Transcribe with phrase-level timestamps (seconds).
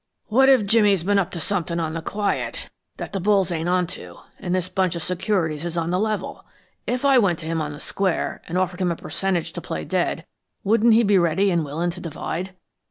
[0.29, 3.69] "What if Jimmy has been up to somethin' on the quiet, that the bulls ain't
[3.69, 6.43] on to, and this bunch of securities is on the level?
[6.87, 9.85] If I went to him on the square, and offered him a percentage to play
[9.85, 10.25] dead,
[10.63, 12.55] wouldn't he be ready and willin' to divide?"